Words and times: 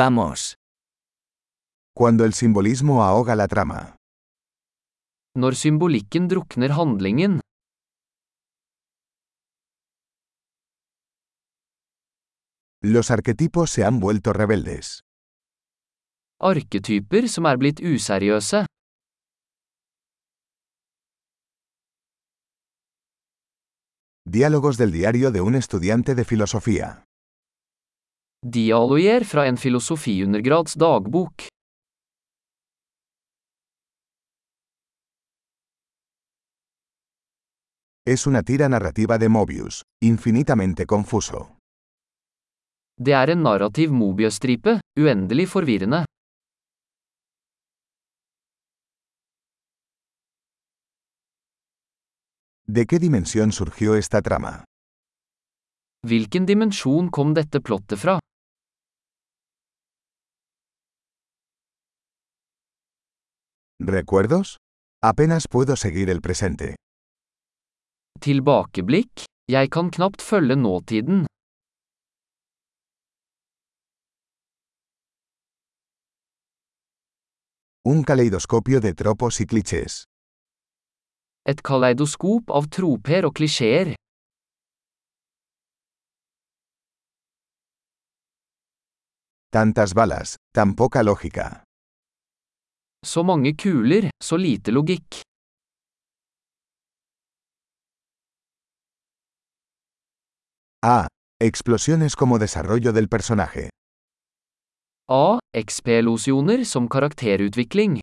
Vamos. 0.00 0.54
Cuando 1.92 2.24
el 2.24 2.32
simbolismo 2.32 3.02
ahoga 3.02 3.34
la 3.34 3.48
trama. 3.48 3.96
Når 5.34 5.54
symbolikken 5.54 6.28
drukner 6.28 6.70
handlingen. 6.70 7.40
Los 12.80 13.10
arquetipos 13.10 13.70
se 13.70 13.84
han 13.84 13.98
vuelto 13.98 14.32
rebeldes. 14.32 15.00
Arketyper 16.38 17.26
som 17.26 17.50
er 17.50 17.58
blitt 17.58 17.82
useriøse. 17.82 18.66
Diálogos 24.24 24.78
del 24.78 24.92
diario 24.92 25.32
de 25.32 25.40
un 25.40 25.56
estudiante 25.56 26.14
de 26.14 26.24
filosofía. 26.24 27.07
Dialoger 28.46 29.24
fra 29.24 29.48
en 29.48 29.56
filosofiundergrads 29.56 30.76
dagbok. 30.78 31.48
Es 38.06 38.26
una 38.26 38.42
tira 38.42 38.68
narrativa 38.68 39.18
de 39.18 39.28
Mobius, 39.28 39.82
infinitamente 40.00 40.86
confuso. 40.86 41.56
Det 42.94 43.12
er 43.12 43.30
en 43.30 43.42
narrativ 43.42 43.90
Mobius-stripe, 43.90 44.78
uendelig 45.00 45.48
forvirrende. 45.48 46.04
¿De 52.68 52.86
qué 52.86 53.00
dimensión 53.00 53.50
surgió 53.50 53.96
esta 53.96 54.22
trama? 54.22 54.62
Hvilken 56.06 56.46
dimensjon 56.46 57.10
kom 57.10 57.34
dette 57.34 57.60
plottet 57.60 57.98
fra? 57.98 58.18
¿Recuerdos? 63.88 64.58
Apenas 65.02 65.48
puedo 65.48 65.74
seguir 65.74 66.10
el 66.10 66.20
presente. 66.20 66.74
Tilbakeblikk? 68.20 69.24
Jeg 69.48 69.70
kan 69.70 69.88
knapt 69.90 70.20
følge 70.20 70.56
nåtiden. 70.56 71.24
Un 77.84 78.04
caleidoscopio 78.04 78.80
de 78.80 78.92
tropos 78.92 79.40
y 79.40 79.46
clichés. 79.46 80.04
Et 81.46 81.62
kaleidoskop 81.62 82.50
av 82.50 82.68
troper 82.68 83.24
og 83.24 83.32
klisjeer. 83.38 83.94
Tantas 89.50 89.94
balas, 89.94 90.36
tan 90.52 90.74
poca 90.74 91.02
lógica. 91.02 91.67
Så 93.08 93.22
mange 93.22 93.54
kuler, 93.62 94.10
så 94.28 94.36
lite 94.36 94.70
logikk. 94.70 95.22
A. 100.82 101.06
explosiones 101.40 102.16
como 102.16 102.38
desarrollo 102.38 102.92
del 102.92 103.08
personaje. 103.08 103.70
A. 105.08 105.38
XP-losjoner 105.56 106.64
som 106.66 106.88
karakterutvikling. 106.88 108.00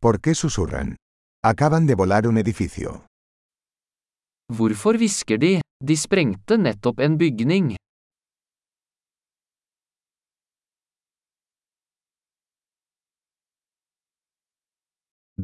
¿Por 0.00 0.20
qué 0.20 0.34
susurran? 0.34 0.96
Acaban 1.42 1.86
de 1.86 1.94
volar 1.94 2.26
un 2.28 2.38
edificio. 2.38 3.06
Hvorfor 4.56 4.96
hvisker 4.96 5.38
de? 5.38 5.60
De 5.80 5.96
sprengte 5.96 6.56
nettopp 6.58 7.00
en 7.00 7.18
bygning. 7.18 7.74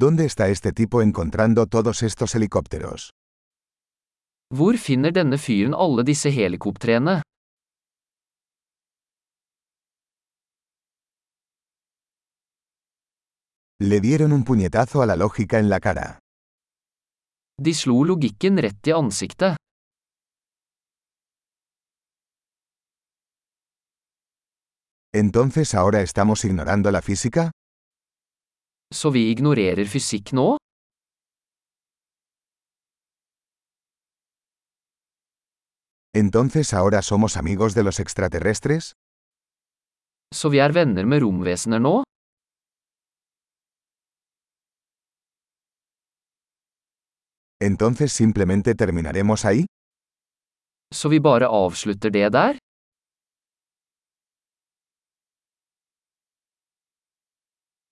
¿Dónde 0.02 0.24
está 0.24 0.48
este 0.48 0.72
tipo 0.72 1.02
encontrando 1.02 1.66
todos 1.66 2.02
estos 2.02 2.34
helicópteros? 2.34 3.10
Hvor 4.48 4.78
finner 4.78 5.12
denne 5.12 5.36
fyren 5.36 5.74
alle 5.74 6.02
disse 6.10 6.30
helikoptrene? 6.30 7.20
Le 13.90 14.00
dieron 14.00 14.32
un 14.32 14.42
puñetazo 14.44 15.02
a 15.02 15.06
la 15.06 15.16
lógica 15.16 15.58
en 15.58 15.68
la 15.68 15.80
cara. 15.80 16.18
De 17.60 17.74
slo 17.74 18.02
logikken 18.04 18.56
rett 18.56 18.86
i 18.86 18.92
ansiktet. 18.92 19.56
¿Entonces 25.12 25.74
ahora 25.74 26.00
estamos 26.00 26.46
ignorando 26.46 26.90
la 26.90 27.02
física? 27.02 27.50
Så 29.00 29.08
vi 29.14 29.20
ignorerer 29.32 29.88
fysikk 29.88 30.34
nå? 30.36 30.48
¿Entonces 36.22 36.74
ahora 36.74 37.00
somos 37.10 37.36
amigos 37.42 37.74
de 37.74 37.82
los 37.86 37.98
extraterrestres? 38.04 38.92
Så 40.34 40.50
vi 40.52 40.58
er 40.66 40.72
venner 40.80 41.06
med 41.06 41.22
romvesener 41.24 41.80
nå? 41.80 41.94
¿Entonces 47.70 48.12
simplemente 48.12 48.74
terminaremos 48.74 49.44
ahí? 49.44 49.64
Så 50.92 51.08
vi 51.08 51.20
bare 51.20 51.46
avslutter 51.46 52.10
det 52.10 52.28
der? 52.32 52.59